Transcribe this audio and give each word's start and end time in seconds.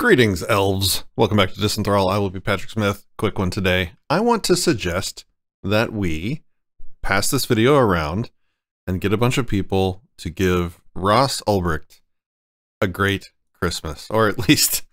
Greetings, 0.00 0.42
elves. 0.44 1.04
Welcome 1.14 1.36
back 1.36 1.52
to 1.52 1.60
Disenthrall. 1.60 2.10
I 2.10 2.16
will 2.16 2.30
be 2.30 2.40
Patrick 2.40 2.70
Smith. 2.70 3.04
Quick 3.18 3.38
one 3.38 3.50
today. 3.50 3.92
I 4.08 4.20
want 4.20 4.42
to 4.44 4.56
suggest 4.56 5.26
that 5.62 5.92
we 5.92 6.42
pass 7.02 7.30
this 7.30 7.44
video 7.44 7.76
around 7.76 8.30
and 8.86 9.02
get 9.02 9.12
a 9.12 9.18
bunch 9.18 9.36
of 9.36 9.46
people 9.46 10.00
to 10.16 10.30
give 10.30 10.80
Ross 10.94 11.42
Ulbricht 11.46 12.00
a 12.80 12.88
great 12.88 13.32
Christmas, 13.52 14.08
or 14.08 14.26
at 14.26 14.38
least 14.48 14.84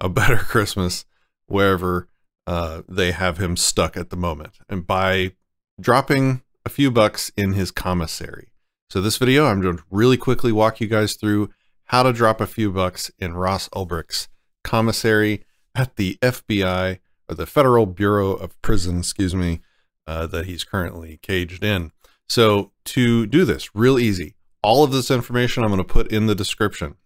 a 0.00 0.08
better 0.08 0.36
Christmas 0.36 1.06
wherever 1.46 2.06
uh, 2.46 2.82
they 2.88 3.10
have 3.10 3.38
him 3.38 3.56
stuck 3.56 3.96
at 3.96 4.10
the 4.10 4.16
moment, 4.16 4.60
and 4.68 4.86
by 4.86 5.32
dropping 5.80 6.42
a 6.64 6.68
few 6.68 6.92
bucks 6.92 7.32
in 7.36 7.54
his 7.54 7.72
commissary. 7.72 8.52
So 8.90 9.00
this 9.00 9.18
video, 9.18 9.46
I'm 9.46 9.60
going 9.60 9.78
to 9.78 9.84
really 9.90 10.16
quickly 10.16 10.52
walk 10.52 10.80
you 10.80 10.86
guys 10.86 11.14
through 11.14 11.50
how 11.86 12.04
to 12.04 12.12
drop 12.12 12.40
a 12.40 12.46
few 12.46 12.70
bucks 12.70 13.10
in 13.18 13.34
Ross 13.34 13.68
Ulbricht's 13.70 14.28
commissary 14.64 15.44
at 15.74 15.96
the 15.96 16.18
FBI 16.22 16.98
or 17.28 17.34
the 17.34 17.46
Federal 17.46 17.86
Bureau 17.86 18.32
of 18.32 18.60
Prison, 18.62 18.98
excuse 18.98 19.34
me, 19.34 19.60
uh, 20.06 20.26
that 20.26 20.46
he's 20.46 20.64
currently 20.64 21.18
caged 21.22 21.64
in. 21.64 21.92
So 22.28 22.72
to 22.86 23.26
do 23.26 23.44
this, 23.44 23.74
real 23.74 23.98
easy. 23.98 24.34
All 24.62 24.84
of 24.84 24.92
this 24.92 25.10
information 25.10 25.62
I'm 25.62 25.70
going 25.70 25.78
to 25.78 25.84
put 25.84 26.12
in 26.12 26.26
the 26.26 26.34
description. 26.34 26.96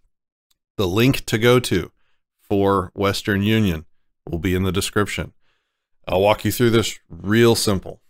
The 0.76 0.86
link 0.86 1.24
to 1.26 1.38
go 1.38 1.58
to 1.60 1.90
for 2.40 2.90
Western 2.94 3.42
Union 3.42 3.86
will 4.28 4.38
be 4.38 4.54
in 4.54 4.62
the 4.62 4.72
description. 4.72 5.32
I'll 6.06 6.20
walk 6.20 6.44
you 6.44 6.52
through 6.52 6.70
this 6.70 6.98
real 7.08 7.54
simple. 7.54 8.00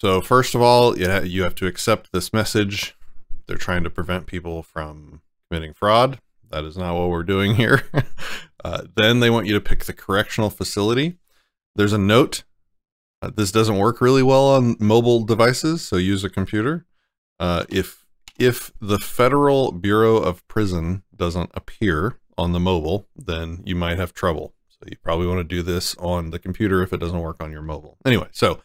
So 0.00 0.20
first 0.20 0.54
of 0.54 0.62
all, 0.62 0.98
you 0.98 1.42
have 1.42 1.54
to 1.56 1.66
accept 1.66 2.12
this 2.12 2.32
message. 2.32 2.96
They're 3.46 3.56
trying 3.56 3.84
to 3.84 3.90
prevent 3.90 4.26
people 4.26 4.62
from 4.62 5.20
committing 5.48 5.74
fraud. 5.74 6.20
That 6.50 6.64
is 6.64 6.76
not 6.76 6.94
what 6.94 7.10
we're 7.10 7.22
doing 7.22 7.54
here. 7.54 7.84
uh, 8.64 8.82
then 8.96 9.20
they 9.20 9.30
want 9.30 9.46
you 9.46 9.54
to 9.54 9.60
pick 9.60 9.84
the 9.84 9.92
correctional 9.92 10.50
facility. 10.50 11.18
There's 11.76 11.92
a 11.92 11.98
note. 11.98 12.44
Uh, 13.22 13.30
this 13.34 13.52
doesn't 13.52 13.78
work 13.78 14.00
really 14.00 14.22
well 14.22 14.48
on 14.48 14.76
mobile 14.80 15.24
devices, 15.24 15.82
so 15.82 15.96
use 15.96 16.24
a 16.24 16.30
computer. 16.30 16.86
Uh, 17.38 17.64
if 17.68 18.06
if 18.38 18.72
the 18.80 18.98
Federal 18.98 19.70
Bureau 19.70 20.16
of 20.16 20.46
Prison 20.48 21.02
doesn't 21.14 21.50
appear 21.52 22.18
on 22.38 22.52
the 22.52 22.60
mobile, 22.60 23.06
then 23.14 23.62
you 23.66 23.76
might 23.76 23.98
have 23.98 24.14
trouble. 24.14 24.54
So 24.68 24.78
you 24.90 24.96
probably 25.02 25.26
want 25.26 25.38
to 25.40 25.44
do 25.44 25.62
this 25.62 25.94
on 25.96 26.30
the 26.30 26.38
computer 26.38 26.82
if 26.82 26.92
it 26.92 27.00
doesn't 27.00 27.20
work 27.20 27.42
on 27.42 27.52
your 27.52 27.60
mobile. 27.60 27.98
Anyway, 28.06 28.28
so 28.32 28.60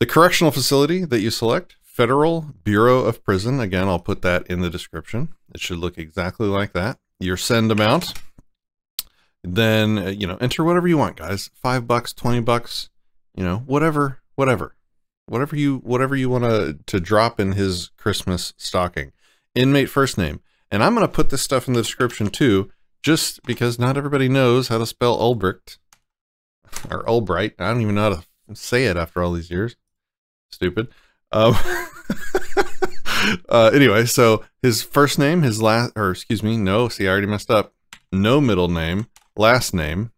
the 0.00 0.06
correctional 0.06 0.50
facility 0.50 1.04
that 1.04 1.20
you 1.20 1.30
select, 1.30 1.76
Federal 1.82 2.54
Bureau 2.62 3.00
of 3.00 3.24
Prison. 3.24 3.58
Again, 3.58 3.88
I'll 3.88 3.98
put 3.98 4.20
that 4.20 4.46
in 4.48 4.60
the 4.60 4.68
description. 4.68 5.30
It 5.56 5.62
should 5.62 5.78
look 5.78 5.96
exactly 5.96 6.48
like 6.48 6.74
that. 6.74 6.98
Your 7.18 7.38
send 7.38 7.72
amount. 7.72 8.12
Then, 9.42 9.96
uh, 9.96 10.08
you 10.08 10.26
know, 10.26 10.36
enter 10.38 10.62
whatever 10.62 10.86
you 10.86 10.98
want, 10.98 11.16
guys. 11.16 11.48
Five 11.54 11.86
bucks, 11.86 12.12
20 12.12 12.40
bucks, 12.40 12.90
you 13.34 13.42
know, 13.42 13.60
whatever, 13.60 14.20
whatever. 14.34 14.76
Whatever 15.24 15.56
you 15.56 15.78
whatever 15.78 16.14
you 16.14 16.28
want 16.28 16.44
to 16.44 16.78
to 16.84 17.00
drop 17.00 17.40
in 17.40 17.52
his 17.52 17.88
Christmas 17.96 18.52
stocking. 18.58 19.12
Inmate 19.54 19.88
first 19.88 20.18
name. 20.18 20.40
And 20.70 20.84
I'm 20.84 20.94
going 20.94 21.06
to 21.06 21.12
put 21.12 21.30
this 21.30 21.40
stuff 21.40 21.66
in 21.66 21.72
the 21.72 21.80
description 21.80 22.28
too 22.28 22.70
just 23.02 23.42
because 23.44 23.78
not 23.78 23.96
everybody 23.96 24.28
knows 24.28 24.68
how 24.68 24.76
to 24.76 24.84
spell 24.84 25.18
Ulbricht 25.18 25.78
or 26.90 27.02
Ulbright. 27.04 27.54
I 27.58 27.68
don't 27.68 27.80
even 27.80 27.94
know 27.94 28.10
how 28.10 28.22
to 28.50 28.54
say 28.54 28.84
it 28.84 28.98
after 28.98 29.22
all 29.22 29.32
these 29.32 29.50
years. 29.50 29.74
Stupid. 30.50 30.88
Um, 31.32 31.56
uh, 33.48 33.70
anyway, 33.72 34.04
so 34.06 34.44
his 34.62 34.82
first 34.82 35.18
name, 35.18 35.42
his 35.42 35.62
last, 35.62 35.92
or 35.96 36.10
excuse 36.10 36.42
me, 36.42 36.56
no, 36.56 36.88
see, 36.88 37.06
I 37.06 37.10
already 37.10 37.26
messed 37.26 37.50
up. 37.50 37.74
No 38.12 38.40
middle 38.40 38.68
name, 38.68 39.08
last 39.36 39.74
name, 39.74 40.12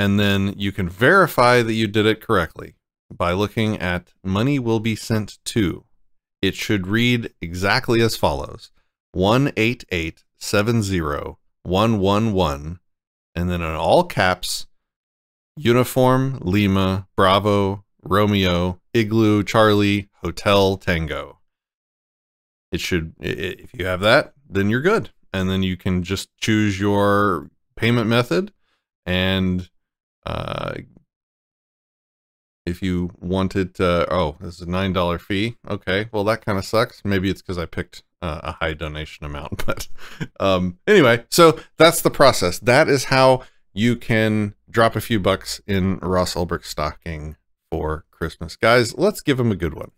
and 0.00 0.18
then 0.18 0.54
you 0.56 0.72
can 0.72 0.88
verify 0.88 1.60
that 1.60 1.74
you 1.74 1.86
did 1.86 2.06
it 2.06 2.22
correctly 2.22 2.74
by 3.12 3.32
looking 3.32 3.76
at 3.76 4.14
money 4.24 4.58
will 4.58 4.80
be 4.80 4.96
sent 4.96 5.36
to. 5.44 5.84
It 6.40 6.54
should 6.54 6.86
read 6.86 7.34
exactly 7.42 8.00
as 8.00 8.16
follows 8.16 8.70
188701111 10.40 12.78
and 13.34 13.50
then 13.50 13.60
in 13.60 13.74
all 13.74 14.04
caps 14.04 14.68
uniform 15.56 16.38
Lima 16.40 17.08
Bravo 17.16 17.84
Romeo 18.02 18.80
Igloo 18.94 19.42
Charlie 19.44 20.08
Hotel 20.22 20.76
Tango. 20.76 21.38
It 22.72 22.80
should 22.80 23.14
if 23.20 23.74
you 23.74 23.84
have 23.86 24.00
that 24.00 24.32
then 24.48 24.70
you're 24.70 24.80
good 24.80 25.10
and 25.32 25.50
then 25.50 25.62
you 25.62 25.76
can 25.76 26.02
just 26.02 26.28
choose 26.38 26.80
your 26.80 27.50
payment 27.76 28.08
method 28.08 28.52
and 29.06 29.70
uh, 30.26 30.74
if 32.66 32.82
you 32.82 33.10
wanted 33.18 33.74
to, 33.76 34.12
oh, 34.12 34.36
this 34.40 34.56
is 34.56 34.62
a 34.62 34.66
$9 34.66 35.20
fee. 35.20 35.56
Okay, 35.68 36.08
well, 36.12 36.24
that 36.24 36.44
kind 36.44 36.58
of 36.58 36.64
sucks. 36.64 37.02
Maybe 37.04 37.30
it's 37.30 37.42
because 37.42 37.58
I 37.58 37.66
picked 37.66 38.02
uh, 38.22 38.40
a 38.42 38.52
high 38.52 38.74
donation 38.74 39.26
amount. 39.26 39.64
But 39.66 39.88
um, 40.38 40.78
anyway, 40.86 41.24
so 41.30 41.58
that's 41.76 42.02
the 42.02 42.10
process. 42.10 42.58
That 42.58 42.88
is 42.88 43.04
how 43.04 43.42
you 43.72 43.96
can 43.96 44.54
drop 44.68 44.96
a 44.96 45.00
few 45.00 45.20
bucks 45.20 45.60
in 45.66 45.98
Ross 45.98 46.34
Ulbricht 46.34 46.64
stocking 46.64 47.36
for 47.70 48.04
Christmas. 48.10 48.56
Guys, 48.56 48.96
let's 48.96 49.20
give 49.20 49.38
him 49.38 49.52
a 49.52 49.56
good 49.56 49.74
one. 49.74 49.92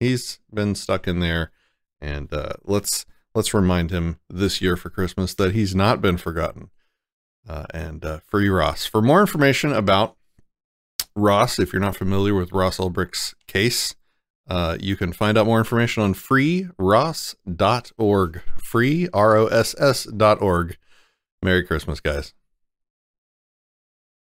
He's 0.00 0.40
been 0.52 0.74
stuck 0.74 1.06
in 1.06 1.20
there, 1.20 1.50
and 2.00 2.32
uh, 2.32 2.54
let's 2.64 3.04
let's 3.34 3.52
remind 3.52 3.90
him 3.90 4.18
this 4.28 4.60
year 4.62 4.76
for 4.76 4.90
Christmas 4.90 5.34
that 5.34 5.54
he's 5.54 5.74
not 5.74 6.00
been 6.00 6.16
forgotten 6.16 6.70
uh, 7.48 7.66
and 7.70 8.04
uh, 8.04 8.20
Free 8.26 8.48
Ross. 8.48 8.86
For 8.86 9.02
more 9.02 9.20
information 9.20 9.72
about 9.72 10.16
Ross, 11.14 11.58
if 11.58 11.72
you're 11.72 11.80
not 11.80 11.96
familiar 11.96 12.34
with 12.34 12.52
Ross 12.52 12.78
Ulbricht's 12.78 13.34
case, 13.46 13.94
uh, 14.48 14.76
you 14.80 14.96
can 14.96 15.12
find 15.12 15.38
out 15.38 15.46
more 15.46 15.58
information 15.58 16.02
on 16.02 16.14
freeross.org. 16.14 18.42
Free, 18.56 19.08
R 19.12 19.36
O 19.36 19.46
S 19.46 19.76
S 19.78 20.04
dot 20.04 20.42
org. 20.42 20.76
Merry 21.42 21.64
Christmas, 21.64 22.00
guys. 22.00 22.34